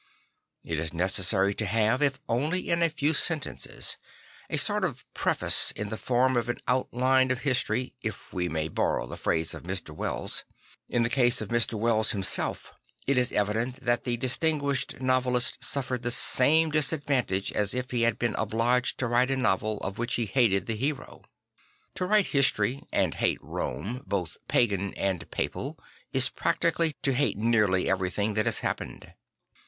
It 0.63 0.79
is 0.79 0.95
necessary 0.95 1.53
to 1.53 1.65
have, 1.67 2.01
if 2.01 2.19
only 2.27 2.71
in 2.71 2.81
a 2.81 2.89
few 2.89 3.13
sentences, 3.13 3.97
a 4.49 4.57
sort 4.57 4.83
of 4.83 5.05
preface 5.13 5.69
in 5.75 5.89
the 5.89 5.95
form 5.97 6.35
of 6.35 6.49
an 6.49 6.57
Outline 6.67 7.29
of 7.29 7.41
History, 7.41 7.93
if 8.01 8.33
we 8.33 8.49
may 8.49 8.67
borrow 8.67 9.05
the 9.05 9.15
phrase 9.15 9.53
of 9.53 9.61
Mr. 9.61 9.91
Wells. 9.91 10.43
In 10.89 11.03
the 11.03 11.07
case 11.07 11.39
of 11.39 11.53
Ir. 11.53 11.61
Wells 11.77 12.13
himself, 12.13 12.73
it 13.05 13.15
is 13.15 13.31
evident 13.31 13.75
that 13.85 14.03
the 14.03 14.17
distinguished 14.17 14.99
novelist 14.99 15.63
suffered 15.63 16.01
the 16.01 16.09
same 16.09 16.71
disadvantage 16.71 17.51
as 17.51 17.75
if 17.75 17.91
he 17.91 18.01
had 18.01 18.17
been 18.17 18.33
obliged 18.39 18.97
to 18.97 19.07
write 19.07 19.29
a 19.29 19.35
novel 19.35 19.77
of 19.81 19.99
which 19.99 20.15
he 20.15 20.25
hated 20.25 20.65
the 20.65 20.75
hero. 20.75 21.21
To 21.93 22.07
write 22.07 22.25
history 22.25 22.81
and 22.91 23.13
hate 23.13 23.37
Rome, 23.39 24.01
both 24.07 24.37
pagan 24.47 24.95
and 24.95 25.29
papal, 25.29 25.77
is 26.11 26.27
practically 26.29 26.93
to 27.03 27.13
hate 27.13 27.37
nearly 27.37 27.87
everything 27.87 28.33
that 28.33 28.47
has 28.47 28.61
happened. 28.61 29.13